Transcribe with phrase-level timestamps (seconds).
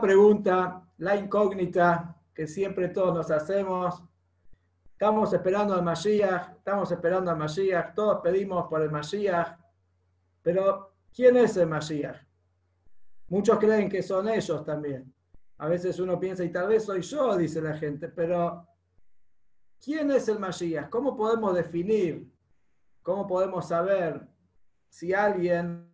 [0.00, 4.02] pregunta, la incógnita que siempre todos nos hacemos.
[4.92, 9.58] Estamos esperando al Mashiach, estamos esperando al Mashiach, todos pedimos por el Mashiach,
[10.42, 12.16] pero ¿quién es el Mashiach?
[13.28, 15.12] Muchos creen que son ellos también.
[15.58, 18.66] A veces uno piensa, y tal vez soy yo, dice la gente, pero
[19.82, 20.88] ¿quién es el Mashiach?
[20.88, 22.30] ¿Cómo podemos definir?
[23.02, 24.26] ¿Cómo podemos saber
[24.88, 25.89] si alguien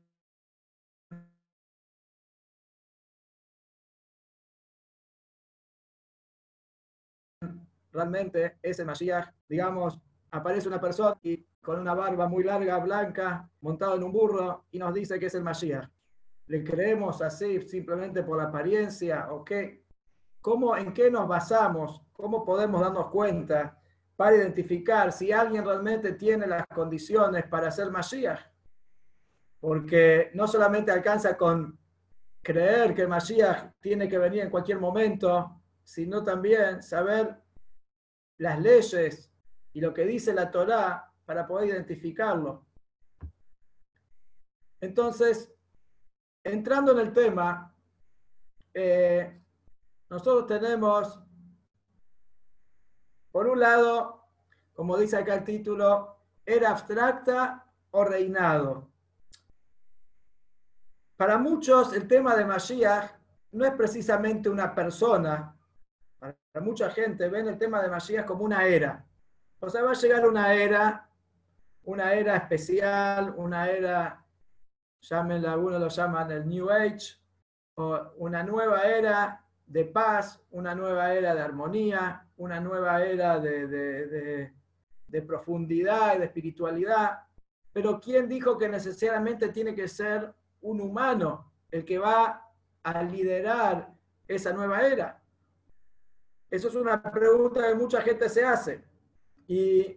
[7.96, 9.98] realmente ese Mashiach, digamos,
[10.30, 14.78] aparece una persona y con una barba muy larga, blanca, montado en un burro, y
[14.78, 15.88] nos dice que es el Mashiach.
[16.46, 19.84] ¿Le creemos así simplemente por la apariencia o qué?
[20.40, 22.02] ¿Cómo, ¿En qué nos basamos?
[22.12, 23.80] ¿Cómo podemos darnos cuenta
[24.15, 28.40] para identificar si alguien realmente tiene las condiciones para ser Mashiach?
[29.59, 31.76] Porque no solamente alcanza con
[32.42, 37.42] creer que Mashiach tiene que venir en cualquier momento, sino también saber
[38.38, 39.32] las leyes
[39.73, 42.66] y lo que dice la Torá para poder identificarlo.
[44.80, 45.52] Entonces,
[46.45, 47.74] entrando en el tema,
[48.73, 49.43] eh,
[50.09, 51.20] nosotros tenemos,
[53.32, 54.28] por un lado,
[54.74, 58.90] como dice acá el título, era abstracta o reinado.
[61.16, 63.12] Para muchos, el tema de Mashiach
[63.52, 65.56] no es precisamente una persona,
[66.19, 69.04] para mucha gente ven el tema de Mashiach como una era.
[69.60, 71.09] O sea, va a llegar una era,
[71.84, 74.25] una era especial, una era,
[75.00, 77.16] llámenla, algunos lo llaman el New Age,
[77.75, 83.66] o una nueva era de paz, una nueva era de armonía, una nueva era de,
[83.66, 84.53] de,
[85.06, 87.20] de profundidad y de espiritualidad.
[87.72, 92.42] Pero ¿quién dijo que necesariamente tiene que ser un humano el que va
[92.82, 93.92] a liderar
[94.26, 95.22] esa nueva era?
[96.50, 98.84] Eso es una pregunta que mucha gente se hace.
[99.49, 99.97] Y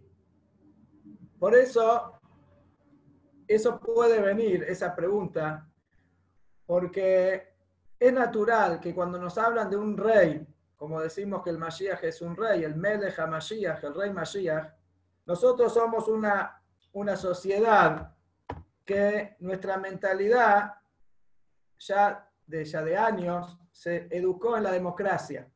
[1.37, 2.19] por eso,
[3.47, 5.67] eso puede venir, esa pregunta,
[6.65, 7.53] porque
[7.99, 10.45] es natural que cuando nos hablan de un rey,
[10.75, 14.73] como decimos que el Mashiach es un rey, el Melech Mashiach, el rey Mashiach,
[15.25, 16.61] nosotros somos una,
[16.93, 18.15] una sociedad
[18.85, 20.73] que nuestra mentalidad
[21.77, 25.49] ya de, ya de años se educó en la democracia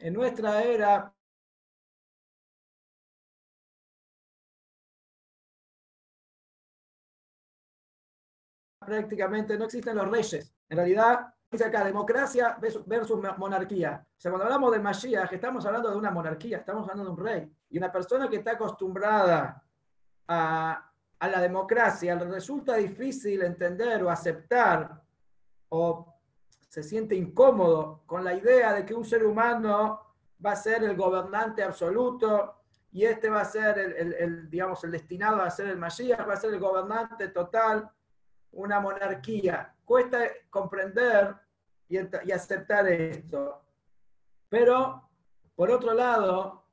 [0.00, 1.14] en nuestra era
[8.78, 10.52] prácticamente no existen los reyes.
[10.68, 14.04] En realidad, dice acá democracia versus monarquía.
[14.04, 17.24] O sea, cuando hablamos de Mashiach, estamos hablando de una monarquía, estamos hablando de un
[17.24, 17.52] rey.
[17.68, 19.62] Y una persona que está acostumbrada
[20.26, 25.02] a, a la democracia, le resulta difícil entender o aceptar
[25.68, 26.19] o
[26.70, 30.06] se siente incómodo con la idea de que un ser humano
[30.44, 35.42] va a ser el gobernante absoluto y este va a ser el, digamos, el destinado
[35.42, 37.90] a ser el Mashiach, va a ser el gobernante total,
[38.52, 39.74] una monarquía.
[39.84, 41.34] Cuesta comprender
[41.88, 41.98] y,
[42.30, 43.64] aceptar esto.
[44.48, 45.10] Pero,
[45.56, 46.66] por otro lado,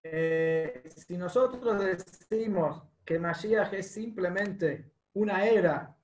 [0.00, 5.96] eh, si nosotros decimos que Mashiach es simplemente una era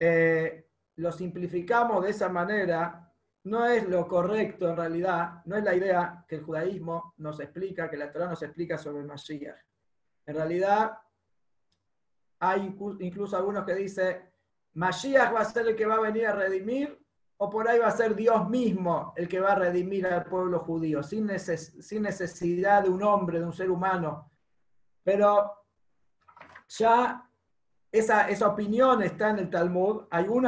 [0.00, 0.66] eh,
[0.96, 3.12] lo simplificamos de esa manera,
[3.44, 7.90] no es lo correcto en realidad, no es la idea que el judaísmo nos explica,
[7.90, 9.56] que la Torah nos explica sobre el Mashiach.
[10.26, 10.98] En realidad,
[12.38, 14.30] hay incluso algunos que dicen,
[14.74, 16.98] Mashiach va a ser el que va a venir a redimir,
[17.38, 20.60] o por ahí va a ser Dios mismo el que va a redimir al pueblo
[20.60, 24.30] judío, sin, sin necesidad de un hombre, de un ser humano.
[25.02, 25.50] Pero
[26.68, 27.28] ya
[27.92, 30.04] esa, esa opinión está en el Talmud.
[30.10, 30.46] Hay un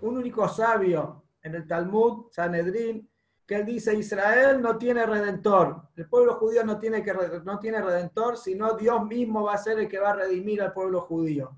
[0.00, 3.10] único sabio en el Talmud, Sanedrín,
[3.46, 7.12] que él dice, Israel no tiene redentor, el pueblo judío no tiene, que,
[7.44, 10.72] no tiene redentor, sino Dios mismo va a ser el que va a redimir al
[10.72, 11.54] pueblo judío.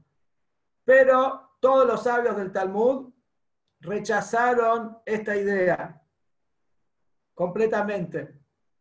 [0.85, 3.13] Pero todos los sabios del Talmud
[3.81, 6.03] rechazaron esta idea
[7.35, 8.41] completamente.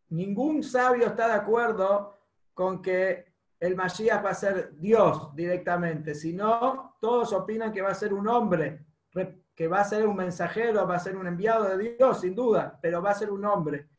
[0.10, 2.18] Ningún sabio está de acuerdo
[2.54, 7.96] con que el Mashiach va a ser Dios directamente, sino todos opinan que va a
[7.96, 8.86] ser un hombre,
[9.56, 12.78] que va a ser un mensajero, va a ser un enviado de Dios, sin duda,
[12.82, 13.90] pero va a ser un hombre.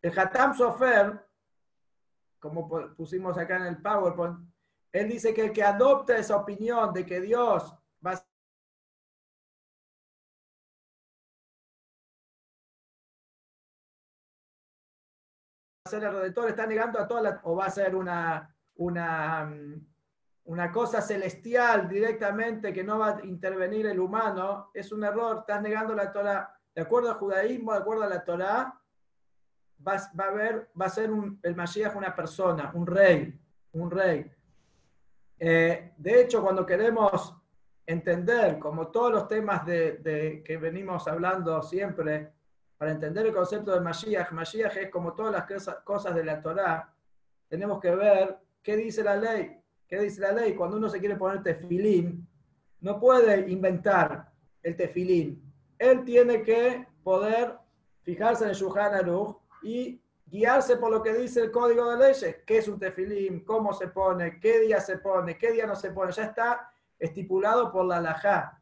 [0.00, 1.26] El Hatam Sofer,
[2.38, 4.38] como pusimos acá en el PowerPoint,
[4.92, 8.16] él dice que el que adopta esa opinión de que Dios va a
[15.90, 19.86] ser el redentor, está negando a todas o va a ser una, una, mm,
[20.46, 25.62] una cosa celestial directamente que no va a intervenir el humano, es un error, estás
[25.62, 26.52] negando la Torah.
[26.74, 28.80] de acuerdo al judaísmo, de acuerdo a la Torá,
[29.86, 33.38] va, va a, haber, va a ser un, el Mashiach una persona, un rey,
[33.72, 34.30] un rey.
[35.38, 37.34] Eh, de hecho, cuando queremos
[37.86, 42.32] entender, como todos los temas de, que venimos hablando siempre,
[42.76, 46.92] para entender el concepto de Mashiach, Mashiach es como todas las cosas de la Torá,
[47.48, 49.56] tenemos que ver qué dice la ley.
[49.86, 50.56] ¿Qué dice la ley?
[50.56, 52.28] Cuando uno se quiere poner tefilín,
[52.80, 55.40] no puede inventar el tefilín.
[55.78, 57.56] Él tiene que poder
[58.02, 59.08] fijarse en el Shulchan
[59.62, 62.42] y guiarse por lo que dice el código de leyes.
[62.44, 63.44] ¿Qué es un tefilín?
[63.44, 64.40] ¿Cómo se pone?
[64.40, 65.38] ¿Qué día se pone?
[65.38, 66.10] ¿Qué día no se pone?
[66.10, 66.68] Ya está
[66.98, 68.60] estipulado por la halajá.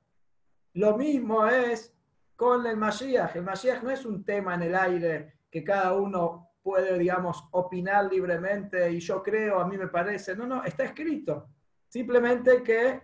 [0.74, 1.94] Lo mismo es
[2.36, 3.36] con el Mashiach.
[3.36, 8.06] El Mashiach no es un tema en el aire que cada uno puede, digamos, opinar
[8.10, 10.34] libremente y yo creo, a mí me parece.
[10.34, 11.50] No, no, está escrito.
[11.86, 13.02] Simplemente que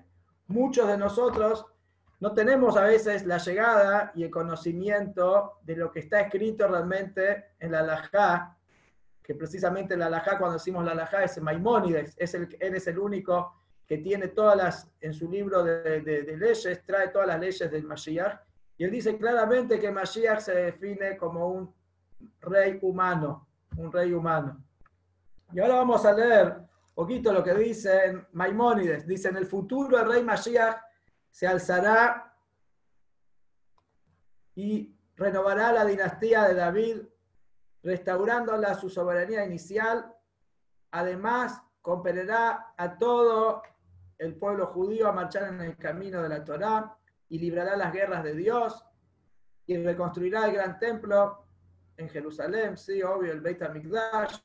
[0.48, 1.66] muchos de nosotros
[2.20, 7.52] no tenemos a veces la llegada y el conocimiento de lo que está escrito realmente
[7.60, 8.56] en la halajá,
[9.22, 12.98] que precisamente la halajá, cuando decimos la halajá, es Maimónides, es el, él es el
[12.98, 13.54] único
[13.86, 18.40] que tiene todas las, en su libro de leyes, trae todas las leyes del Mashiach,
[18.78, 21.74] y él dice claramente que Mashiach se define como un
[22.40, 24.62] rey humano, un rey humano.
[25.52, 26.70] Y ahora vamos a leer
[27.00, 29.06] poquito lo que dice Maimónides.
[29.06, 30.82] Dice, en el futuro el rey Mashiach
[31.30, 32.36] se alzará
[34.54, 36.98] y renovará la dinastía de David,
[37.82, 40.14] restaurándola su soberanía inicial.
[40.90, 43.62] Además, compelerá a todo
[44.18, 46.98] el pueblo judío a marchar en el camino de la Torá
[47.30, 48.84] y librará las guerras de Dios
[49.64, 51.46] y reconstruirá el gran templo
[52.00, 54.38] en Jerusalén, sí, obvio, el Beit HaMikdash,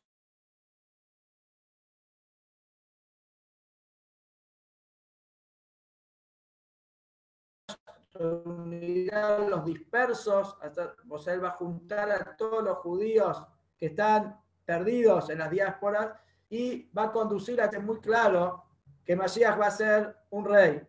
[9.49, 10.57] los dispersos,
[11.09, 13.45] o sea, él va a juntar a todos los judíos
[13.77, 16.13] que están perdidos en las diásporas
[16.49, 18.63] y va a conducir a que muy claro
[19.03, 20.81] que Masías va a ser un rey,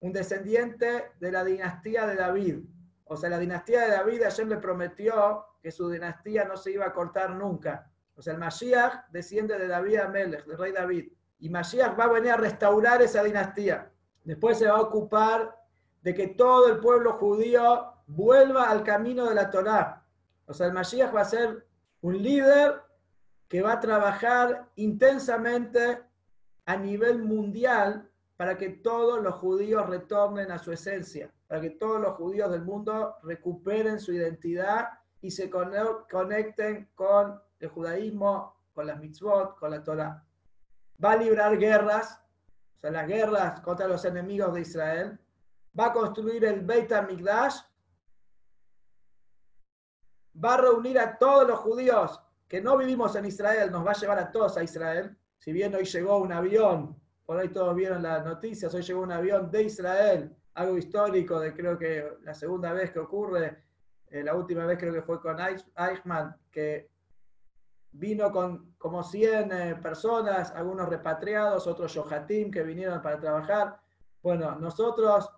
[0.00, 2.64] un descendiente de la dinastía de David.
[3.04, 6.86] O sea, la dinastía de David ayer le prometió que su dinastía no se iba
[6.86, 7.90] a cortar nunca.
[8.14, 11.12] O sea, el Mashiach desciende de David Amelech, del rey David.
[11.38, 13.90] Y Mashiach va a venir a restaurar esa dinastía.
[14.24, 15.56] Después se va a ocupar
[16.02, 20.04] de que todo el pueblo judío vuelva al camino de la Torá.
[20.46, 21.66] O sea, el Mashiach va a ser
[22.02, 22.82] un líder
[23.48, 26.02] que va a trabajar intensamente
[26.66, 32.00] a nivel mundial para que todos los judíos retornen a su esencia, para que todos
[32.00, 34.88] los judíos del mundo recuperen su identidad
[35.22, 40.24] y se conecten con el judaísmo, con las mitzvot, con la Torah.
[41.02, 42.22] Va a librar guerras,
[42.76, 45.18] o sea, las guerras contra los enemigos de Israel,
[45.78, 47.56] va a construir el Beit HaMikdash,
[50.42, 53.94] va a reunir a todos los judíos que no vivimos en Israel, nos va a
[53.94, 55.16] llevar a todos a Israel.
[55.38, 59.12] Si bien hoy llegó un avión, por ahí todos vieron las noticias, hoy llegó un
[59.12, 63.62] avión de Israel, algo histórico de creo que la segunda vez que ocurre,
[64.10, 66.90] eh, la última vez creo que fue con Eichmann, que
[67.92, 73.80] vino con como 100 eh, personas, algunos repatriados, otros Yohatim que vinieron para trabajar.
[74.22, 75.30] Bueno, nosotros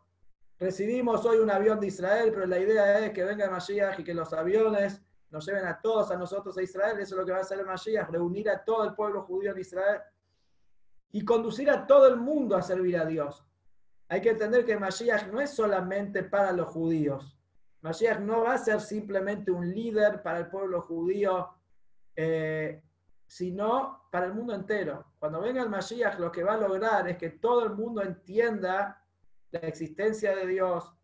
[0.62, 4.14] Recibimos hoy un avión de Israel, pero la idea es que venga Mashiach y que
[4.14, 7.00] los aviones nos lleven a todos a nosotros a Israel.
[7.00, 9.58] Eso es lo que va a hacer Mashiach, reunir a todo el pueblo judío en
[9.58, 10.00] Israel
[11.10, 13.44] y conducir a todo el mundo a servir a Dios.
[14.06, 17.36] Hay que entender que Mashiach no es solamente para los judíos.
[17.82, 21.50] Mashiach no va a ser simplemente un líder para el pueblo judío,
[22.14, 22.82] eh,
[23.26, 25.14] sino para el mundo entero.
[25.18, 29.02] Cuando venga el Mashiach, lo que va a lograr es que todo el mundo entienda
[29.50, 30.94] la existencia de Dios,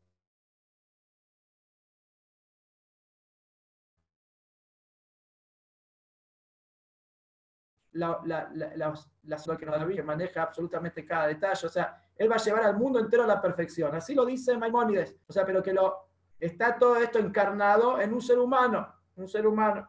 [7.92, 8.94] la, la, la,
[9.25, 11.66] la, que maneja absolutamente cada detalle.
[11.66, 13.94] O sea, él va a llevar al mundo entero a la perfección.
[13.94, 15.16] Así lo dice Maimónides.
[15.26, 16.08] O sea, pero que lo
[16.40, 19.88] está todo esto encarnado en un ser humano, un ser humano.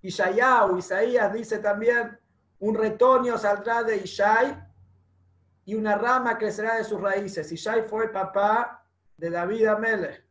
[0.00, 2.18] Y Isaías dice también,
[2.58, 4.66] un retoño saldrá de Ishai
[5.64, 7.50] y una rama crecerá de sus raíces.
[7.50, 8.84] Y Shai fue papá
[9.16, 10.24] de David Amelech.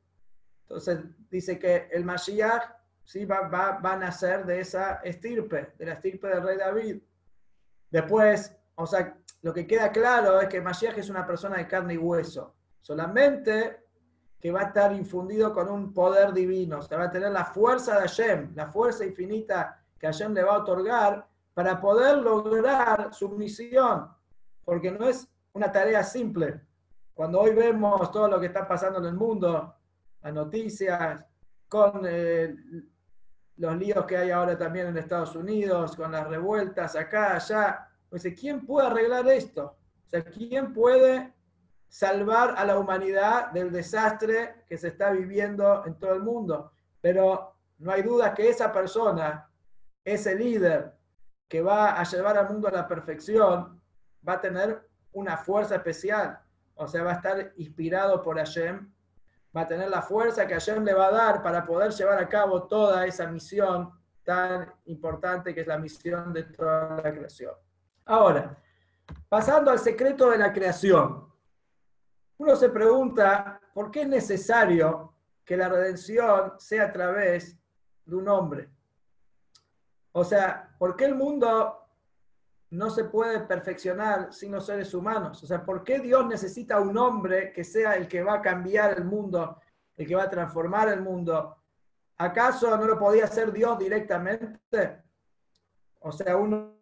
[0.62, 1.00] Entonces
[1.30, 2.72] dice que el Mashiach
[3.04, 7.02] sí va, va, va, a nacer de esa estirpe, de la estirpe del rey David.
[7.92, 11.96] Después, o sea, lo que queda claro es que Mashiach es una persona de carne
[11.96, 12.56] y hueso.
[12.82, 13.85] Solamente
[14.40, 16.80] que va a estar infundido con un poder divino.
[16.80, 20.44] O sea, va a tener la fuerza de Hashem, la fuerza infinita que Hashem le
[20.44, 24.10] va a otorgar para poder lograr su misión
[24.66, 26.60] porque no es una tarea simple.
[27.14, 29.74] Cuando hoy vemos todo lo que está pasando en el mundo,
[30.22, 31.24] las noticias,
[31.70, 32.54] con eh,
[33.58, 37.88] los líos que hay ahora también en Estados Unidos, con las revueltas acá, allá.
[38.12, 39.78] Dice, ¿quién puede arreglar esto?
[40.06, 41.34] O sea, ¿quién puede
[41.96, 46.74] salvar a la humanidad del desastre que se está viviendo en todo el mundo?
[47.00, 49.50] Pero no hay duda que esa persona,
[50.04, 50.94] ese líder
[51.48, 53.82] que va a llevar al mundo a la perfección,
[54.28, 56.38] va a tener una fuerza especial.
[56.74, 58.92] O sea, va a estar inspirado por Hashem,
[59.56, 62.28] va a tener la fuerza que Hashem le va a dar para poder llevar a
[62.28, 63.90] cabo toda esa misión
[64.26, 67.54] tan importante que es la misión de toda la creación.
[68.04, 68.62] Ahora,
[69.30, 71.34] pasando al secreto de la creación,
[72.38, 75.14] uno se pregunta por qué es necesario
[75.44, 77.58] que la redención sea a través
[78.06, 78.70] de un hombre.
[80.12, 81.78] O sea, ¿por qué el mundo
[82.72, 85.44] no se puede perfeccionar sin los seres humanos?
[85.44, 88.98] O sea, ¿por qué Dios necesita un hombre que sea el que va a cambiar
[88.98, 89.60] el mundo,
[89.96, 91.58] el que va a transformar el mundo?
[92.18, 95.04] ¿Acaso no lo podía hacer Dios directamente?
[96.00, 96.76] O sea, uno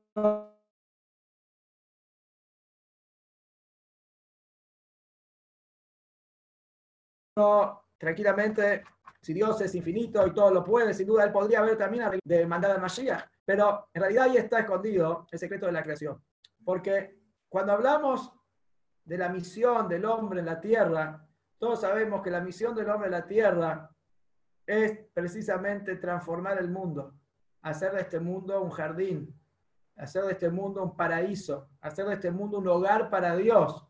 [7.97, 8.83] tranquilamente,
[9.21, 12.45] si Dios es infinito y todo lo puede, sin duda Él podría haber también de
[12.45, 13.25] mandar al Mashiach.
[13.45, 16.21] Pero en realidad ahí está escondido el secreto de la creación.
[16.63, 18.31] Porque cuando hablamos
[19.03, 23.07] de la misión del hombre en la tierra, todos sabemos que la misión del hombre
[23.07, 23.89] en la tierra
[24.65, 27.13] es precisamente transformar el mundo,
[27.61, 29.37] hacer de este mundo un jardín,
[29.97, 33.85] hacer de este mundo un paraíso, hacer de este mundo un hogar para Dios.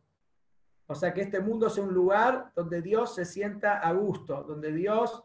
[0.87, 4.71] O sea, que este mundo sea un lugar donde Dios se sienta a gusto, donde
[4.71, 5.23] Dios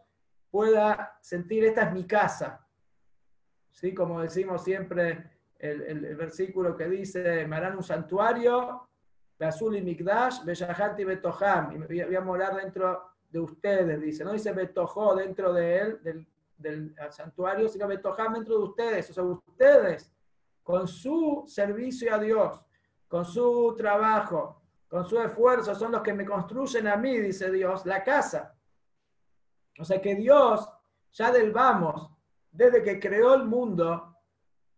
[0.51, 2.67] pueda sentir, esta es mi casa.
[3.73, 3.93] ¿Sí?
[3.95, 8.89] Como decimos siempre, el, versículo que dice, me harán un santuario,
[9.41, 14.25] Azul y Mikdash, Bellahanti Betoham, y voy a morar dentro de ustedes, dice.
[14.25, 19.11] No dice Betojó dentro de él, del, del santuario, sino Betoham dentro de ustedes.
[19.11, 20.13] O sea, ustedes,
[20.63, 22.65] con su servicio a Dios,
[23.07, 24.58] con su trabajo,
[24.89, 28.57] con su esfuerzo, son los que me construyen a mí, dice Dios, la casa.
[29.79, 30.69] O sea que Dios,
[31.13, 32.11] ya del vamos,
[32.51, 34.17] desde que creó el mundo,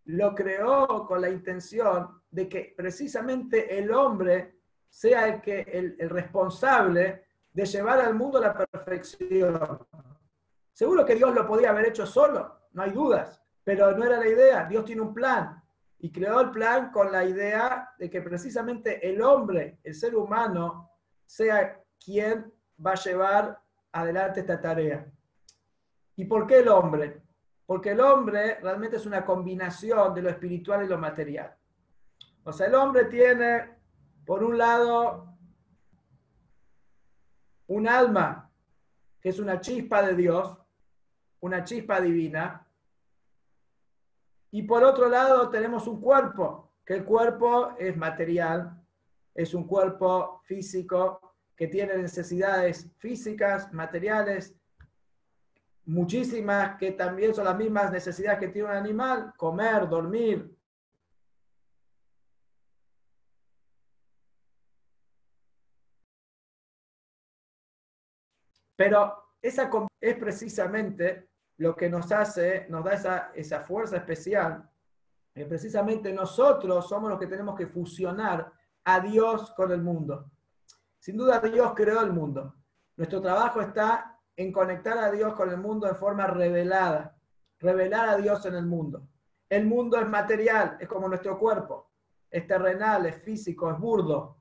[0.06, 7.24] lo creó con la intención de que precisamente el hombre sea el, que, el, responsable
[7.52, 9.86] de llevar al mundo a la perfección.
[10.72, 14.28] Seguro que Dios lo podía haber hecho solo, no hay dudas, pero no era la
[14.28, 14.64] idea.
[14.64, 15.59] Dios tiene un plan
[16.02, 20.90] y creó el plan con la idea de que precisamente el hombre, el ser humano,
[21.26, 22.52] sea quien
[22.84, 23.60] va a llevar
[23.92, 25.06] adelante esta tarea.
[26.16, 27.22] ¿Y por qué el hombre?
[27.66, 31.54] Porque el hombre realmente es una combinación de lo espiritual y lo material.
[32.44, 33.76] O sea, el hombre tiene,
[34.24, 35.36] por un lado,
[37.66, 38.50] un alma,
[39.20, 40.56] que es una chispa de Dios,
[41.40, 42.66] una chispa divina,
[44.52, 48.80] y por otro lado tenemos un cuerpo, que el cuerpo es material,
[49.34, 54.56] es un cuerpo físico que tiene necesidades físicas, materiales,
[55.84, 60.56] muchísimas que también son las mismas necesidades que tiene un animal, comer, dormir.
[68.76, 71.28] Pero esa es precisamente
[71.60, 74.66] lo que nos hace, nos da esa, fuerza especial,
[75.34, 78.50] que precisamente nosotros somos los que tenemos que fusionar
[78.82, 80.30] a Dios con el mundo.
[80.98, 82.54] Sin duda Dios creó el mundo.
[82.96, 87.14] Nuestro trabajo está en conectar a Dios con el mundo de forma revelada,
[87.58, 89.06] revelar a Dios en el mundo.
[89.46, 91.90] El mundo es material, es como nuestro cuerpo,
[92.30, 94.38] es terrenal, es físico, es burdo.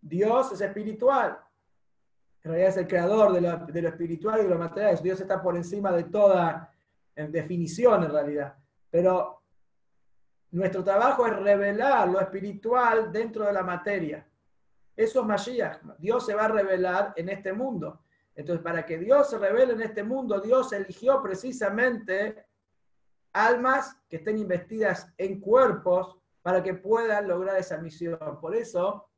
[0.00, 1.40] Dios es espiritual,
[2.44, 5.00] en realidad es el creador de lo, espiritual y de lo material.
[5.02, 6.70] Dios está por encima de toda
[7.16, 8.54] definición en realidad.
[8.90, 9.40] Pero
[10.50, 14.28] nuestro trabajo es revelar lo espiritual dentro de la materia.
[14.94, 15.78] Eso es Mashiach.
[15.98, 18.02] Dios se va a revelar en este mundo.
[18.36, 22.44] Entonces, para que Dios se revele en este mundo, Dios eligió precisamente
[23.32, 28.18] almas que estén investidas en cuerpos para que puedan lograr esa misión.
[28.38, 29.08] Por eso,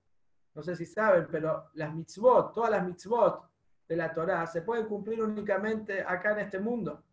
[0.56, 3.46] no sé si saben, pero las mitzvot, todas las mitzvot
[3.86, 7.04] de la Torá se pueden cumplir únicamente acá en este mundo.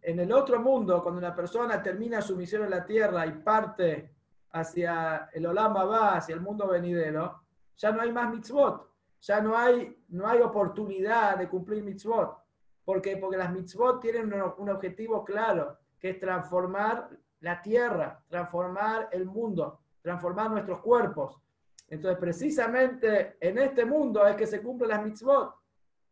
[0.00, 4.14] En el otro mundo, cuando una persona termina su misión en la tierra y parte
[4.52, 7.42] hacia el Olam Abba, hacia el mundo venidero,
[7.76, 8.88] ya no hay más mitzvot,
[9.20, 12.38] ya no hay, no hay oportunidad de cumplir mitzvot.
[12.84, 13.16] ¿Por qué?
[13.16, 19.80] Porque las mitzvot tienen un objetivo claro, que es transformar la tierra, transformar el mundo,
[20.00, 21.42] transformar nuestros cuerpos.
[21.88, 25.54] Entonces, precisamente en este mundo es que se cumplen las mitzvot.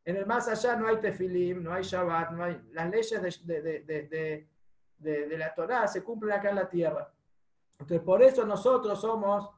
[0.05, 3.63] En el más allá no hay tefilim, no hay Shabbat, no hay, las leyes de,
[3.63, 4.47] de,
[4.99, 7.13] de, la Torá se cumplen acá en la tierra.
[7.73, 9.51] Entonces, por eso nosotros somos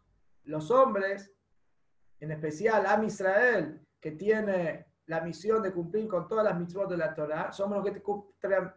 [0.45, 1.31] los hombres,
[2.19, 6.97] en especial Am Israel, que tiene la misión de cumplir con todas las mitzvot de
[6.97, 8.03] la Torah, somos los que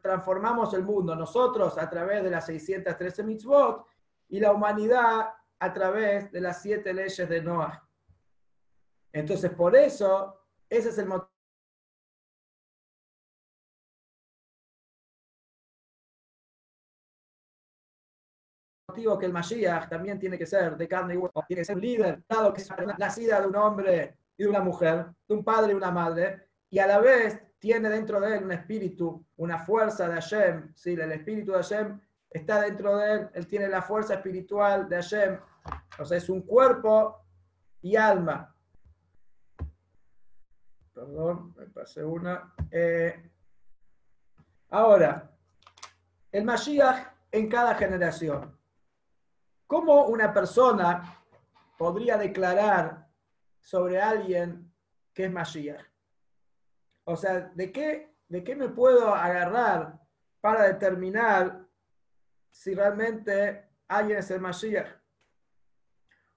[0.02, 3.86] transformamos el mundo, nosotros a través de las 613 mitzvot
[4.30, 5.30] y la humanidad
[5.62, 7.88] a través de las siete leyes de Noah.
[9.14, 11.30] Entonces, por eso, ese es el motivo
[19.20, 21.82] que el Mashiach también tiene que ser de carne y hueso, tiene que ser un
[21.82, 25.74] líder, dado que es nacida de un hombre y de una mujer, de un padre
[25.74, 30.10] y una madre, y a la vez tiene dentro de él un espíritu, una fuerza
[30.10, 30.94] de Hashem, ¿sí?
[30.94, 32.02] el espíritu de Hashem
[32.32, 35.40] está dentro de él, él tiene la fuerza espiritual de Hashem,
[36.00, 37.26] o sea, es un cuerpo
[37.82, 38.56] y alma.
[40.94, 42.54] Perdón, me pasé una.
[42.70, 43.32] Eh,
[44.70, 45.32] ahora,
[46.32, 48.58] el Mashiach en cada generación.
[49.68, 51.24] ¿Cómo una persona
[51.78, 53.08] podría declarar
[53.60, 54.72] sobre alguien
[55.14, 55.82] que es Mashiach?
[57.06, 60.00] O sea, ¿de qué, ¿de qué me puedo agarrar
[60.40, 61.66] para determinar
[62.50, 65.01] si realmente alguien es el Mashiach?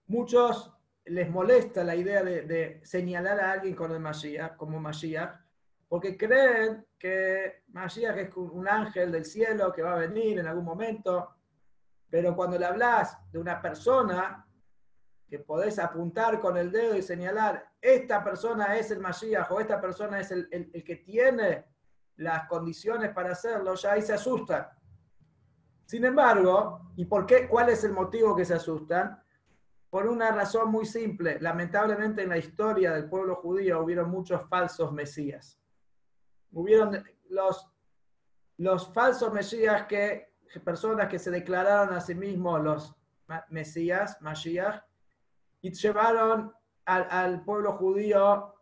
[0.06, 0.75] Muchos
[1.06, 5.40] les molesta la idea de, señalar a alguien con el Mashiach, como Mashiach,
[5.88, 10.64] porque creen que Mashiach es un ángel del cielo que va a venir en algún
[10.64, 11.37] momento,
[12.08, 14.46] pero cuando le hablas de una persona
[15.28, 19.80] que podés apuntar con el dedo y señalar, esta persona es el Mashiach o esta
[19.80, 20.49] persona es el,
[20.84, 21.66] que tiene
[22.16, 24.66] las condiciones para hacerlo, ya ahí se asustan.
[25.87, 27.49] Sin embargo, ¿y por qué?
[27.49, 29.24] ¿Cuál es el motivo que se asustan?
[29.94, 31.38] Por una razón muy simple.
[31.38, 35.56] Lamentablemente en la historia del pueblo judío hubieron muchos falsos mesías.
[36.50, 37.70] Hubieron los,
[38.56, 40.34] los falsos mesías que,
[40.64, 42.97] personas que se declararon a sí mismos los
[43.50, 44.82] mesías, Mashiach,
[45.62, 46.52] y llevaron
[46.86, 48.52] al, pueblo judío,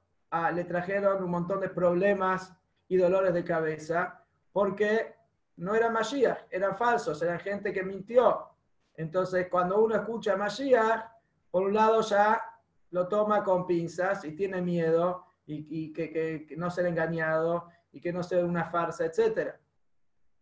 [0.52, 2.54] le trajeron un montón de problemas
[2.88, 5.16] y dolores de cabeza, porque
[5.56, 8.48] no eran Mashiach, eran falsos, eran gente que mintió.
[8.96, 11.12] Entonces, cuando uno escucha Mashiach,
[11.52, 12.42] por un lado ya
[12.90, 18.22] lo toma con pinzas y tiene miedo y, que, no ser engañado y que no
[18.22, 19.54] sea una farsa, etc.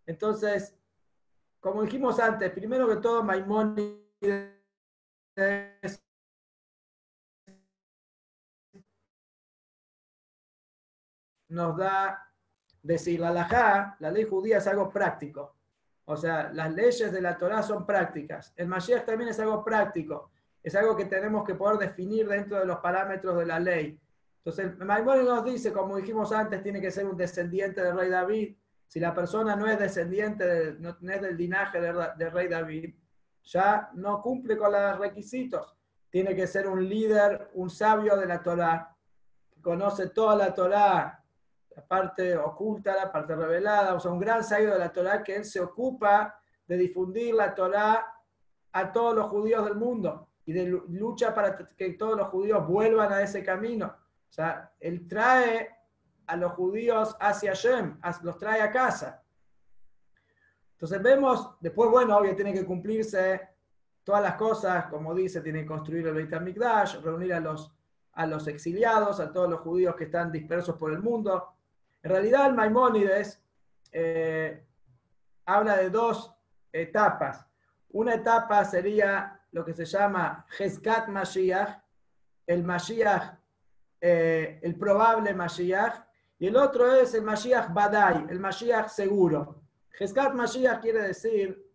[0.07, 0.79] Entonces,
[1.59, 4.53] como dijimos antes, primero que todo, Maimónides
[11.49, 12.33] nos da
[12.83, 15.57] decir la halajá, la ley judía es algo práctico.
[16.05, 18.53] O sea, las leyes de la Torah son prácticas.
[18.57, 20.31] El Mashiach también es algo práctico.
[20.63, 23.99] Es algo que tenemos que poder definir dentro de los parámetros de la ley.
[24.39, 28.57] Entonces, Maimónides nos dice, como dijimos antes, tiene que ser un descendiente del rey David.
[28.87, 32.95] Si la persona no es descendiente, no, es del linaje del rey David,
[33.45, 35.77] ya no cumple con los requisitos.
[36.11, 38.97] Tiene que ser un líder, un sabio de la Torah,
[39.51, 41.17] que conoce toda la Torah
[41.77, 45.37] la parte oculta, la parte revelada, o sea, un gran sabio de la Torah que
[45.37, 46.35] él se ocupa
[46.67, 48.05] de difundir la Torah
[48.73, 53.13] a todos los judíos del mundo y de lucha para que todos los judíos vuelvan
[53.13, 53.87] a ese camino.
[53.87, 55.71] O sea, él trae
[56.27, 59.23] a los judíos hacia Shem, los trae a casa.
[60.73, 63.41] Entonces vemos, después, bueno, obvio, tiene que cumplirse
[64.03, 67.73] todas las cosas, como dice, tiene que construir el Beit HaMikdash, reunir a los,
[68.15, 71.55] a los exiliados, a todos los judíos que están dispersos por el mundo,
[72.03, 73.41] en realidad, el Maimónides
[73.93, 74.65] eh,
[75.45, 76.35] habla de dos
[76.73, 77.47] etapas.
[77.91, 81.83] Una etapa sería lo que se llama Hezkat Mashiach,
[82.47, 83.35] el Mashiach,
[84.01, 86.05] eh, el probable Mashiach,
[86.39, 89.63] y el otro es el Mashiach Badai, el Mashiach seguro.
[89.99, 91.67] Hezkat Mashiach quiere decir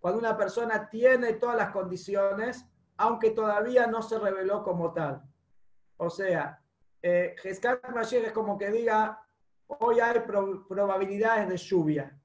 [0.00, 2.64] cuando una persona tiene todas las condiciones,
[2.96, 5.22] aunque todavía no se reveló como tal.
[5.98, 6.62] O sea,
[7.02, 7.36] eh,
[7.92, 9.22] Mashiach es como que diga,
[9.66, 12.17] hoy hay probabilidades de lluvia.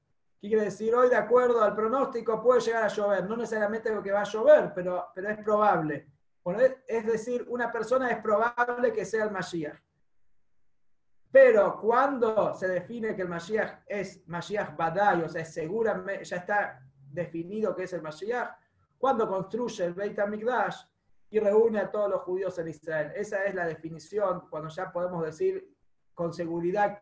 [0.43, 0.93] ¿Qué quiere decir?
[0.93, 3.23] Hoy, de acuerdo al pronóstico, puede llegar a llover.
[3.29, 6.09] No necesariamente lo que va a llover, pero, pero es probable.
[6.43, 9.79] Bueno, es, decir, una persona es probable que sea el Mashiach.
[11.31, 16.81] Pero cuando se define que el Mashiach es Mashiach Badai, o sea, seguramente ya está
[16.93, 18.49] definido que es el Mashiach,
[18.97, 20.75] cuando construye el Beit HaMikdash
[21.29, 23.13] y reúne a todos los judíos en Israel.
[23.15, 25.73] Esa es la definición, cuando ya podemos decir
[26.13, 27.01] con seguridad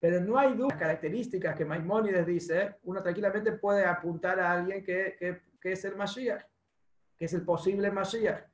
[0.00, 5.16] Pero no hay dudas características que Maimónides dice, uno tranquilamente puede apuntar a alguien que,
[5.60, 6.44] que es el Mashiach,
[7.16, 8.44] que es el posible Mashiach.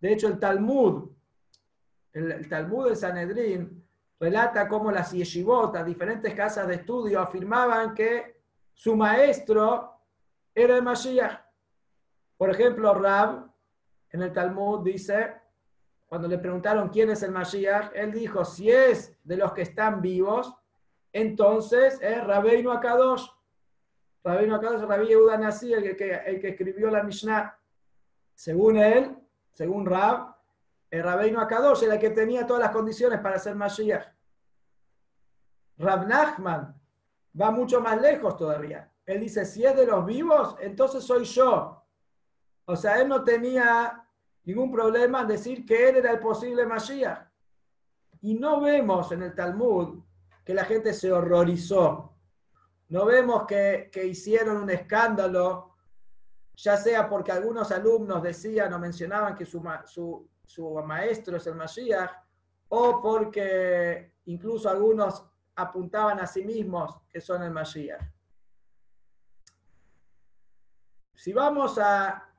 [0.00, 1.10] De hecho, el Talmud,
[2.12, 3.86] el, Talmud de Sanedrín,
[4.18, 10.00] relata cómo las yeshivot, diferentes casas de estudio, afirmaban que su maestro
[10.54, 11.40] era el Mashiach.
[12.36, 13.50] Por ejemplo, Rab,
[14.10, 15.39] en el Talmud, dice,
[16.10, 20.02] cuando le preguntaron quién es el Mashiach, él dijo, si es de los que están
[20.02, 20.52] vivos,
[21.12, 23.28] entonces es Rabbeinu Akadosh.
[24.24, 27.56] Rabbeinu Akadosh, Rabbi Yehuda Nasi, el que, escribió la Mishnah.
[28.34, 29.16] Según él,
[29.52, 30.34] según Rab,
[30.90, 34.08] el Rabbeinu Akadosh era el que tenía todas las condiciones para ser Mashiach.
[35.78, 36.74] Rab Nachman
[37.40, 38.92] va mucho más lejos todavía.
[39.06, 41.84] Él dice, si es de los vivos, entonces soy yo.
[42.64, 44.04] O sea, él no tenía
[44.44, 47.28] ningún problema en decir que él era el posible Mashiach.
[48.22, 50.02] Y no vemos en el Talmud
[50.44, 52.14] que la gente se horrorizó.
[52.88, 55.76] No vemos que, hicieron un escándalo,
[56.54, 59.62] ya sea porque algunos alumnos decían o mencionaban que su,
[60.44, 62.10] su maestro es el Mashiach,
[62.68, 65.24] o porque incluso algunos
[65.54, 68.02] apuntaban a sí mismos que son el Mashiach.
[71.14, 72.29] Si vamos a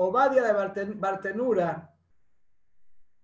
[0.00, 1.92] Obadia de Bartenura,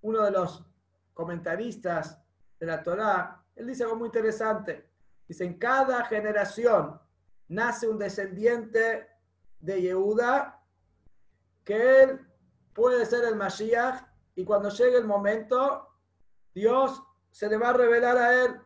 [0.00, 0.64] uno de los
[1.12, 2.20] comentaristas
[2.58, 4.90] de la Torá, él dice algo muy interesante.
[5.28, 7.00] Dice, en cada generación
[7.46, 9.08] nace un descendiente
[9.60, 10.60] de Yehuda
[11.62, 12.26] que él
[12.72, 14.02] puede ser el Mashiach
[14.34, 15.88] y cuando llegue el momento,
[16.52, 18.60] Dios se le va a revelar a él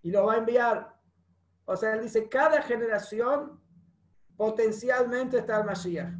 [0.00, 0.98] y lo va a enviar.
[1.66, 3.62] O sea, él dice, cada generación
[4.36, 6.12] potencialmente está el Mashiach.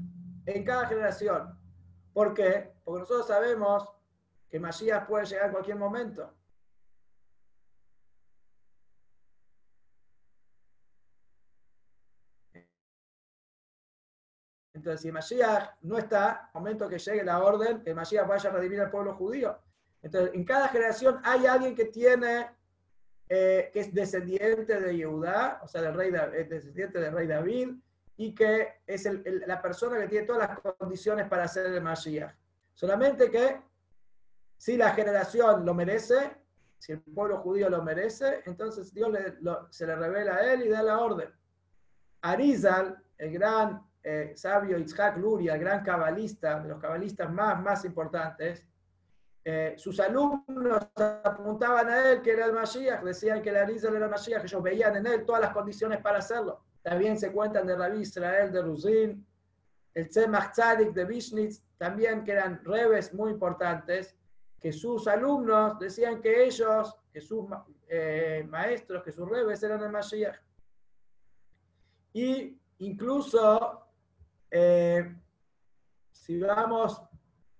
[0.46, 1.58] En cada generación.
[2.12, 2.72] ¿Por qué?
[2.84, 3.88] Porque nosotros sabemos
[4.50, 6.32] que Mashiach puede llegar en cualquier momento.
[14.74, 18.80] Entonces, si Mashiach no está, momento que llegue la orden, que Mashiach vaya a redimir
[18.80, 19.58] al pueblo judío.
[20.02, 22.50] Entonces, en cada generación hay alguien que tiene,
[23.28, 27.70] eh, que es descendiente de Yehudá, o sea, del rey, descendiente del rey David,
[28.16, 29.08] y que es
[29.46, 32.34] la persona que tiene todas las condiciones para ser el Mashiach.
[32.72, 33.60] Solamente que
[34.56, 36.36] si la generación lo merece,
[36.78, 39.10] si el pueblo judío lo merece, entonces Dios
[39.70, 41.30] se le revela a él y da la orden.
[42.22, 48.64] Arizal, el gran eh, sabio Itzhak Luria, gran cabalista, de los cabalistas más, más importantes,
[49.46, 54.06] eh, sus alumnos apuntaban a él que era el Mashiach, decían que el Arizal era
[54.06, 56.64] el Mashiach, ellos veían en él todas las condiciones para hacerlo.
[56.84, 59.26] También se cuentan de Rabbi Israel de Ruzin,
[59.94, 64.14] el Tzemach Tzadik de Vishnitz, también que eran rebes muy importantes,
[64.60, 67.46] que sus alumnos decían que ellos, que sus
[67.88, 70.36] eh, maestros, que sus rebes eran el Mashiach.
[72.12, 73.86] Y incluso
[74.50, 75.16] eh,
[76.12, 77.00] si vamos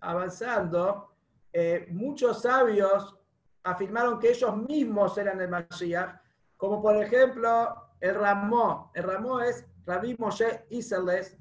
[0.01, 1.15] avanzando,
[1.51, 3.17] eh, muchos sabios
[3.63, 6.21] afirmaron que ellos mismos eran el Mashiach,
[6.59, 8.91] como por ejemplo el Ramó.
[8.95, 11.39] El Ramó es Rabbi Moshe Iseles.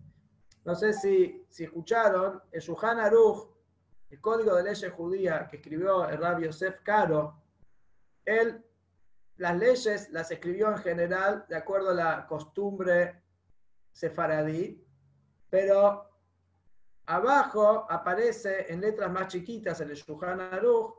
[0.63, 3.49] No sé si, si escucharon, el Shuhan Aruch,
[4.09, 7.41] el código de leyes judía que escribió el Rabbi Yosef Caro,
[8.23, 8.63] él
[9.35, 13.21] las leyes las escribió en general de acuerdo a la costumbre
[13.91, 14.81] sefaradí,
[15.49, 16.09] pero
[17.07, 20.93] abajo aparece en letras más chiquitas el Shulchan Aruch,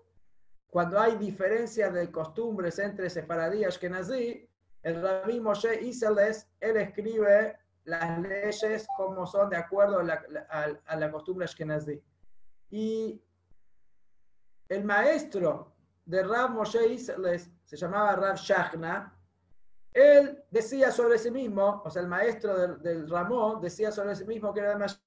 [0.67, 4.51] cuando hay diferencias de costumbres entre Sefaradí y Ashkenazí,
[4.85, 11.45] el Rabbi Moshe Iseles, él escribe las leyes como son de acuerdo a la, costumbre
[11.45, 12.01] Ashkenazí.
[12.71, 13.21] Y
[14.69, 19.19] el maestro de Rab Moshe Iseles se llamaba Rab Shachna,
[19.93, 24.53] él decía sobre sí mismo, o sea, el maestro del, Ramón decía sobre sí mismo
[24.53, 25.01] que era más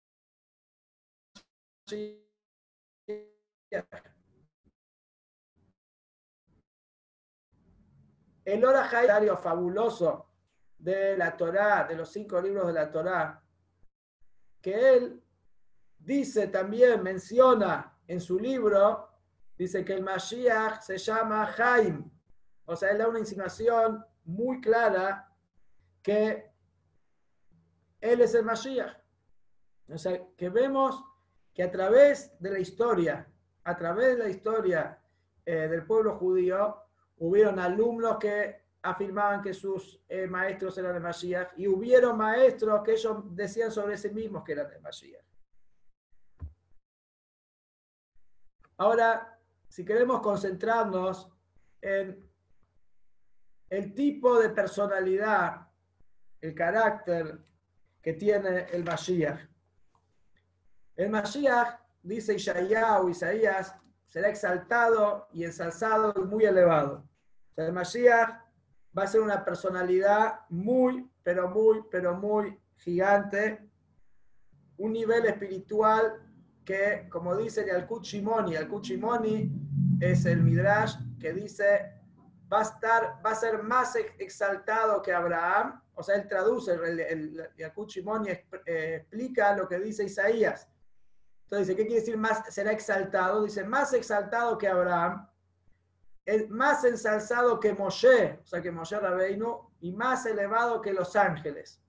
[8.48, 10.30] el orajario fabuloso
[10.80, 13.44] de la Torá, de los cinco libros de la Torá,
[14.62, 15.22] que él
[16.00, 19.10] dice también, menciona en su libro,
[19.58, 22.10] dice que el Mashiach se llama Jaim.
[22.64, 25.30] O sea, él da una insinuación muy clara
[26.02, 26.50] que
[28.00, 28.96] Él es el Mashiach.
[29.90, 31.04] O sea, que vemos
[31.54, 33.30] que a través de la historia,
[33.66, 35.04] a través de la historia
[35.46, 36.87] eh, del pueblo judío,
[37.18, 42.94] hubieron alumnos que afirmaban que sus eh, maestros eran el Mashiach y hubieron maestros que
[42.94, 45.26] ellos decían sobre sí mismos que eran el Mashiach.
[48.78, 51.30] Ahora, si queremos concentrarnos
[51.82, 52.30] en
[53.70, 55.68] el tipo de personalidad,
[56.40, 57.44] el carácter
[58.02, 59.40] que tiene el Mashiach.
[60.96, 63.76] El Mashiach, dice Isaías,
[64.08, 67.08] será exaltado y ensalzado y muy elevado.
[67.56, 68.42] el Mashiach
[68.98, 73.70] va a ser una personalidad muy, pero muy, pero muy gigante,
[74.78, 76.24] un nivel espiritual
[76.64, 79.52] que, como dice el Kuchimoni, el Kuchimoni
[80.00, 81.98] es el Midrash que dice
[82.52, 85.82] va a estar, va a ser más exaltado que Abraham.
[85.96, 87.50] O sea, él traduce, el, el,
[88.66, 90.68] eh, explica lo que dice Isaías.
[91.48, 92.54] Entonces dice, ¿qué quiere decir más?
[92.54, 93.44] Será exaltado.
[93.44, 95.26] Dice, más exaltado que Abraham,
[96.50, 101.82] más ensalzado que Moshe, o sea, que Moshe Rabbeinu, y más elevado que los ángeles.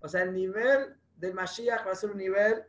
[0.00, 2.64] O sea, el nivel del Mashiach va a ser un nivel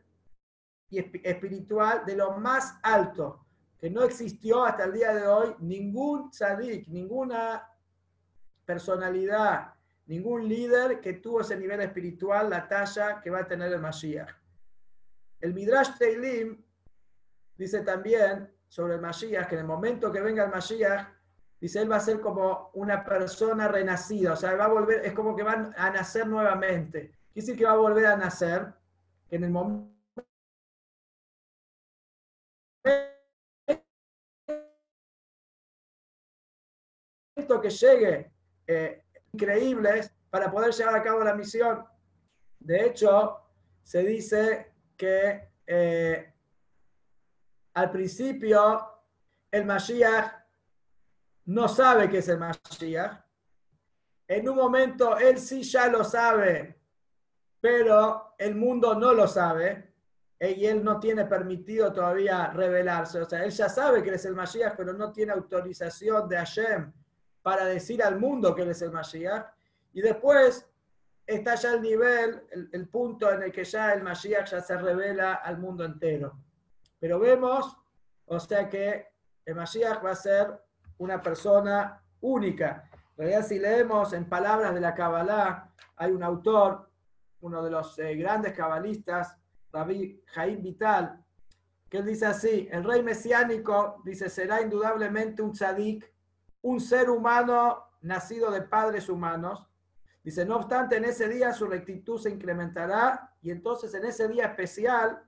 [0.90, 3.44] espiritual de lo más alto,
[3.76, 7.68] que no existió hasta el día de hoy ningún tzadik, ninguna
[8.64, 9.74] personalidad,
[10.06, 14.30] ningún líder que tuvo ese nivel espiritual, la talla que va a tener el Mashiach.
[15.40, 16.64] El Midrash Teilim
[17.56, 21.08] dice también sobre el Mashiach, que en el momento que venga el Mashiach,
[21.60, 25.12] dice, él va a ser como una persona renacida, o sea, va a volver, es
[25.12, 27.10] como que va a nacer nuevamente.
[27.32, 28.72] Quiere decir que va a volver a nacer,
[29.28, 29.96] que en el momento
[37.60, 38.32] que llegue
[38.66, 41.84] eh, increíbles para poder llevar a cabo la misión.
[42.58, 43.38] De hecho,
[43.82, 46.32] se dice que eh,
[47.74, 49.02] al principio
[49.50, 50.32] el Mashiach
[51.46, 53.20] no sabe que es el Mashiach.
[54.28, 56.80] En un momento él sí ya lo sabe,
[57.60, 59.94] pero el mundo no lo sabe
[60.40, 63.20] y él no tiene permitido todavía revelarse.
[63.20, 66.92] O sea, él ya sabe que es el Mashiach, pero no tiene autorización de Hashem
[67.42, 69.46] para decir al mundo que él es el Mashiach.
[69.92, 70.66] Y después
[71.26, 75.34] está ya el nivel, el, punto en el que ya el Mashiach ya se revela
[75.34, 76.38] al mundo entero.
[76.98, 77.76] Pero vemos,
[78.26, 79.08] o sea que
[79.44, 80.60] el Mashiach va a ser
[80.98, 82.88] una persona única.
[83.16, 86.90] En realidad, si leemos en palabras de la Kabbalah, hay un autor,
[87.40, 89.36] uno de los eh, grandes cabalistas,
[89.72, 91.24] Rabbi Jaim Vital,
[91.88, 96.12] que él dice así, el rey mesiánico, dice, será indudablemente un tzadik
[96.66, 99.64] un ser humano nacido de padres humanos.
[100.26, 104.46] Dice, no obstante, en ese día su rectitud se incrementará y entonces en ese día
[104.46, 105.22] especial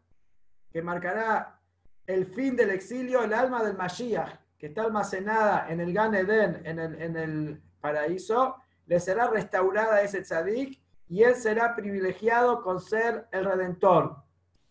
[0.73, 1.61] que marcará
[2.05, 6.63] el fin del exilio, el alma del Mashiach, que está almacenada en el Gan Eden,
[6.65, 8.57] en el, en el paraíso,
[8.87, 14.17] le será restaurada ese tzadik y él será privilegiado con ser el redentor.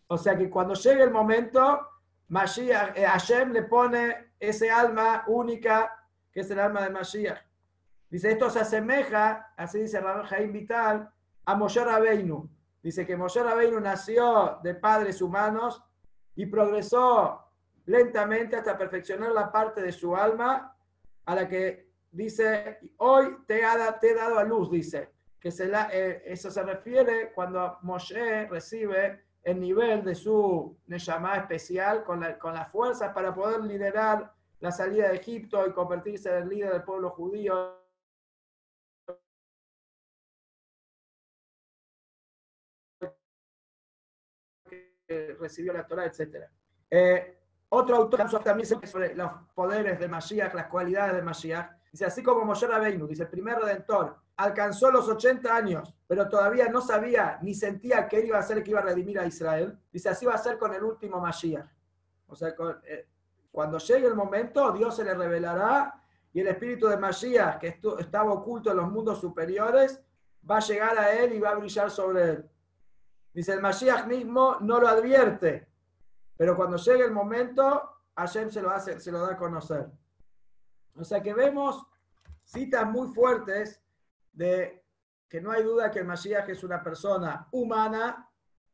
[0.07, 1.87] O sea que cuando llegue el momento,
[2.27, 7.46] Mashiach, eh, Hashem le pone ese alma única que es el alma de Mashiach.
[8.09, 11.09] Dice, esto se asemeja, así dice Rabbi Jaim Vital,
[11.45, 12.49] a Moshe Rabbeinu.
[12.81, 15.83] Dice que Moshe Rabbeinu nació de padres humanos
[16.35, 17.43] y progresó
[17.85, 20.75] lentamente hasta perfeccionar la parte de su alma
[21.25, 25.11] a la que dice, hoy te, he dado a luz, dice.
[25.39, 31.37] Que se la, eh, eso se refiere cuando Moshe recibe el nivel de su Neshama
[31.37, 36.29] especial con, la, con las fuerzas para poder liderar la salida de Egipto y convertirse
[36.29, 37.86] en el líder del pueblo judío.
[45.39, 46.45] Recibió la Torah, etc.
[46.89, 47.37] Eh,
[47.69, 51.71] otro autor también sobre los poderes de Mashiach, las cualidades de Mashiach.
[51.91, 56.69] Dice, así como Moshe Rabbeinu, dice, el primer redentor, alcanzó los 80 años, pero todavía
[56.69, 59.25] no sabía ni sentía que él iba a ser el que iba a redimir a
[59.25, 59.77] Israel.
[59.91, 61.67] Dice, así va a ser con el último Mashiach.
[62.27, 62.53] O sea,
[62.85, 63.07] eh,
[63.51, 66.01] cuando llegue el momento, Dios se le revelará
[66.33, 70.01] y el espíritu de Mashiach, que estaba oculto en los mundos superiores,
[70.49, 72.49] va a llegar a él y va a brillar sobre él.
[73.37, 75.67] Dice, el Mashiach mismo no lo advierte,
[76.35, 79.91] pero cuando llegue el momento, Hashem se lo, hace, se lo da a conocer.
[80.95, 81.85] O sea que vemos
[82.43, 83.79] citas muy fuertes
[84.33, 84.83] de
[85.29, 88.27] que no hay duda que el Mashiach es una persona humana,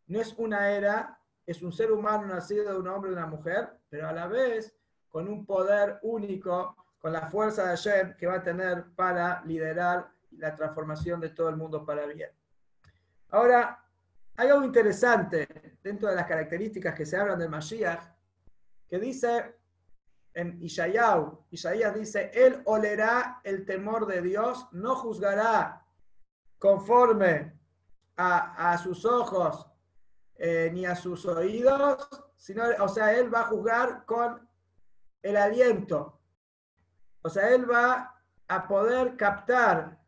[0.07, 3.81] no es una era, es un ser humano nacido de un hombre y una mujer,
[3.89, 4.73] pero a la vez
[5.09, 10.09] con un poder único, con la fuerza de Hashem que va a tener para liderar
[10.31, 12.29] la transformación de todo el mundo para bien.
[13.29, 13.82] Ahora,
[14.35, 18.03] hay algo interesante dentro de las características que se hablan del Mashiach,
[18.87, 19.55] que dice
[20.33, 25.85] en Ishayahu, Isaías dice, Él olerá el temor de Dios, no juzgará
[26.57, 27.59] conforme
[28.15, 29.67] a, a sus ojos
[30.35, 34.49] eh, ni a sus oídos, sino, o sea, él va a juzgar con
[35.21, 36.19] el aliento.
[37.21, 39.99] O sea, él va a poder captar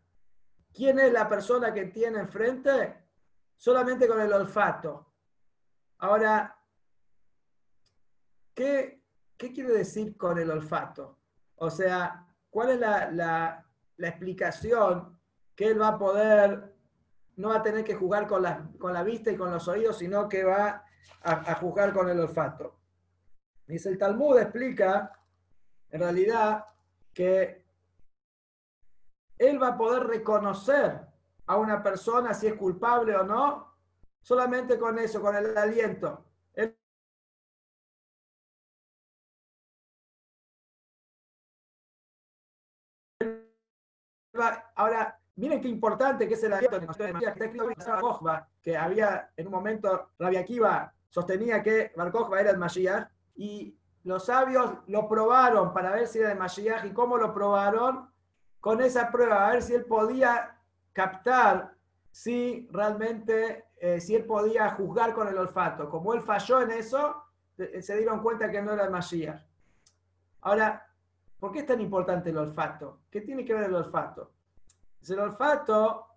[0.73, 3.04] quién es la persona que tiene enfrente
[3.55, 5.13] solamente con el olfato.
[5.99, 6.57] Ahora,
[8.53, 9.01] ¿qué,
[9.37, 11.19] quiere decir con el olfato?
[11.55, 13.65] O sea, ¿cuál es la,
[13.97, 15.19] explicación
[15.55, 16.75] que él va a poder,
[17.37, 19.97] no va a tener que jugar con la, con la vista y con los oídos,
[19.97, 20.83] sino que va
[21.23, 22.79] a, a jugar con el olfato?
[23.67, 25.11] Dice el Talmud, explica
[25.89, 26.65] en realidad
[27.13, 27.65] que
[29.37, 31.04] él va a poder reconocer
[31.47, 33.73] a una persona si es culpable o no,
[34.21, 36.25] solamente con eso, con el aliento.
[44.75, 46.79] ahora, miren qué importante que es el aliento
[48.62, 54.25] que había en un momento, Rabia Akiva sostenía que Bar era el Mashiach, y los
[54.25, 58.10] sabios lo probaron para ver si era de Mashiach, y cómo lo probaron,
[58.60, 60.54] con esa prueba, a ver si él podía
[60.95, 61.75] captar
[62.10, 65.89] si realmente, eh, si él podía juzgar con el olfato.
[65.89, 67.21] Como él falló en eso,
[67.58, 69.45] se dieron cuenta que no era el.
[70.41, 70.88] Ahora,
[71.38, 73.01] ¿por qué es tan importante el olfato?
[73.12, 74.31] ¿Qué tiene que ver el olfato?
[75.08, 76.08] El olfato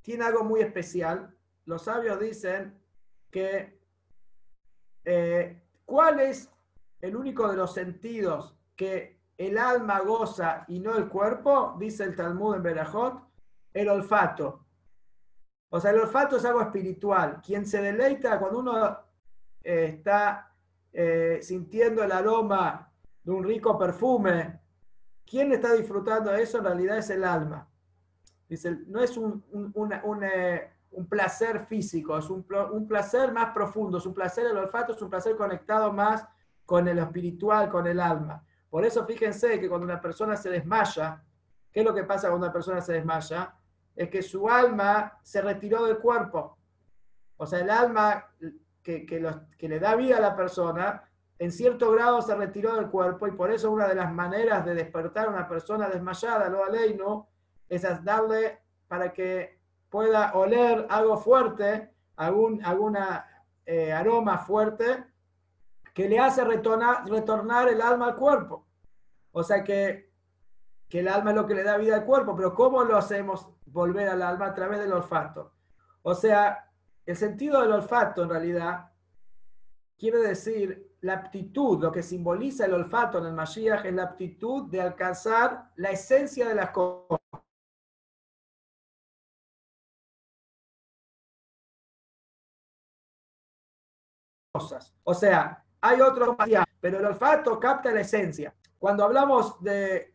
[0.00, 1.36] tiene algo muy especial.
[1.66, 2.80] Los sabios dicen
[3.30, 3.78] que
[5.04, 6.50] eh, ¿cuál es
[7.00, 12.16] el único de los sentidos que el alma goza y no el cuerpo, dice el
[12.16, 13.22] Talmud en Berajot,
[13.72, 14.66] el olfato.
[15.70, 17.40] O sea, el olfato es algo espiritual.
[17.40, 18.98] Quien se deleita cuando uno
[19.62, 20.52] eh, está
[20.92, 24.60] eh, sintiendo el aroma de un rico perfume,
[25.24, 27.68] quien está disfrutando de eso en realidad es el alma.
[28.48, 29.44] Dice, no es un,
[30.22, 30.70] eh,
[31.08, 35.10] placer físico, es un, un placer más profundo, es un placer, el olfato es un
[35.10, 36.26] placer conectado más
[36.64, 38.42] con el espiritual, con el alma.
[38.70, 41.22] Por eso fíjense que cuando una persona se desmaya,
[41.72, 43.54] ¿qué es lo que pasa cuando una persona se desmaya?
[43.96, 46.58] Es que su alma se retiró del cuerpo.
[47.36, 48.26] O sea, el alma
[48.82, 51.02] que, que, le da vida a la persona,
[51.38, 54.74] en cierto grado se retiró del cuerpo y por eso una de las maneras de
[54.74, 57.28] despertar a una persona desmayada, lo no
[57.68, 59.58] es darle para que
[59.90, 63.26] pueda oler algo fuerte, algún alguna,
[63.64, 65.04] eh, aroma fuerte,
[65.98, 68.68] que le hace retornar, el alma al cuerpo.
[69.32, 70.12] O sea que,
[70.88, 73.48] que el alma es lo que le da vida al cuerpo, pero ¿cómo lo hacemos
[73.66, 74.46] volver al alma?
[74.46, 75.54] A través del olfato.
[76.02, 76.70] O sea,
[77.04, 78.92] el sentido del olfato en realidad
[79.98, 84.70] quiere decir la aptitud, lo que simboliza el olfato en el Mashiach es la aptitud
[84.70, 87.18] de alcanzar la esencia de las cosas.
[95.02, 96.36] O sea, hay otro,
[96.80, 98.54] pero el olfato capta la esencia.
[98.78, 100.14] Cuando hablamos de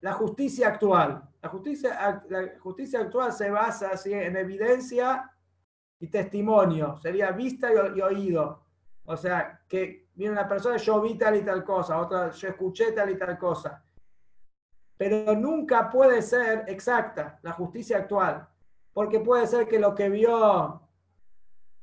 [0.00, 5.30] la justicia actual, la justicia, actual se basa en evidencia
[6.00, 8.64] y testimonio, sería vista y, oído.
[9.04, 12.92] O sea, que viene una persona, yo vi tal y tal cosa, otra, yo escuché
[12.92, 13.82] tal y tal cosa.
[14.96, 18.46] Pero nunca puede ser exacta la justicia actual,
[18.92, 20.82] porque puede ser que lo que vio,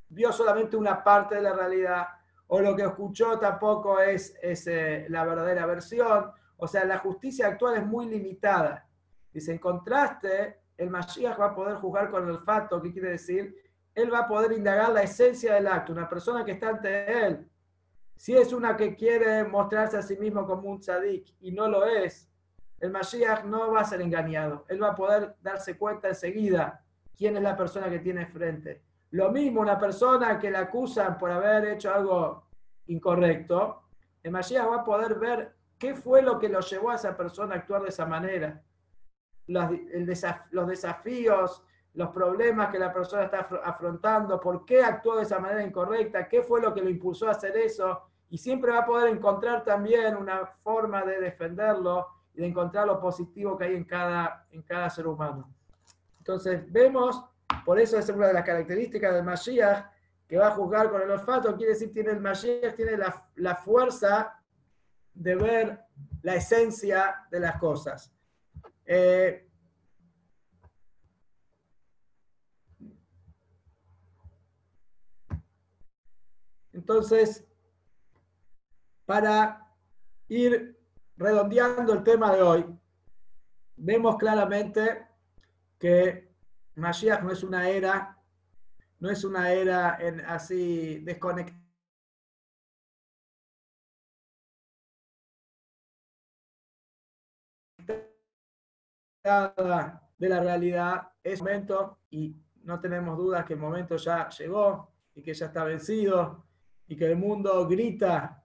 [0.09, 2.07] vio solamente una parte de la realidad,
[2.47, 6.31] o lo que escuchó tampoco es, eh, la verdadera versión.
[6.57, 8.87] O sea, la justicia actual es muy limitada.
[9.33, 13.55] Dice, en contraste, el Mashiach va a poder juzgar con el olfato, ¿qué quiere decir?
[13.93, 17.49] Él va a poder indagar la esencia del acto, una persona que está ante él.
[18.15, 21.85] Si es una que quiere mostrarse a sí mismo como un tzadik y no lo
[21.85, 22.29] es,
[22.79, 24.65] el Mashiach no va a ser engañado.
[24.69, 26.83] Él va a poder darse cuenta enseguida
[27.17, 28.83] quién es la persona que tiene frente.
[29.15, 32.49] Lo mismo una persona que la acusan por haber hecho algo
[32.87, 33.83] incorrecto,
[34.21, 37.55] el Mashiach va a poder ver qué fue lo que lo llevó a esa persona
[37.55, 38.61] a actuar de esa manera.
[39.47, 39.71] Los,
[40.51, 45.63] los desafíos, los problemas que la persona está afrontando, por qué actuó de esa manera
[45.63, 48.01] incorrecta, qué fue lo que lo impulsó a hacer eso.
[48.29, 52.99] Y siempre va a poder encontrar también una forma de defenderlo y de encontrar lo
[52.99, 55.49] positivo que hay en cada, en cada ser humano.
[56.17, 57.23] Entonces, vemos
[57.65, 59.87] por eso es una de las características del Mashiach,
[60.27, 64.39] que va a juzgar con el olfato, quiere decir tiene el Mashiach, tiene la, fuerza
[65.13, 65.79] de ver
[66.21, 68.13] la esencia de las cosas.
[68.85, 69.47] Eh,
[76.71, 77.43] entonces,
[79.05, 79.67] para
[80.27, 80.79] ir
[81.17, 82.79] redondeando el tema de hoy,
[83.75, 85.07] vemos claramente
[85.79, 86.24] que
[86.75, 88.17] Mashiach no es una era,
[88.99, 91.61] no es una era en, así desconectada
[100.17, 105.21] de la realidad, es momento y no tenemos dudas que el momento ya llegó y
[105.21, 106.45] que ya está vencido
[106.87, 108.43] y que el mundo grita,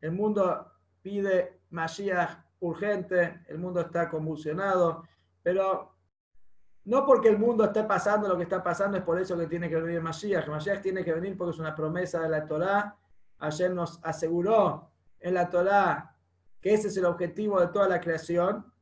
[0.00, 0.72] el mundo
[1.02, 5.04] pide Mashiach urgente, el mundo está convulsionado,
[5.42, 5.95] pero
[6.86, 9.68] no porque el mundo esté pasando lo que está pasando es por eso que tiene
[9.68, 10.46] que venir Mashiach.
[10.46, 12.96] Mashiach tiene que venir porque es una promesa de la Torá.
[13.40, 16.14] Ayer nos aseguró en la Torá
[16.60, 18.72] que ese es el objetivo de toda la creación.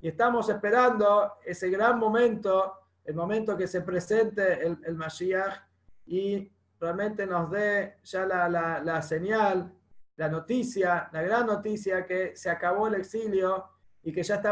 [0.00, 2.72] Y estamos esperando ese gran momento,
[3.04, 5.62] el momento que se presente el, el Mashiach
[6.06, 6.50] y
[6.80, 9.70] realmente nos dé ya la, la, la señal,
[10.16, 13.66] la noticia, la gran noticia que se acabó el exilio
[14.02, 14.50] y que ya estamos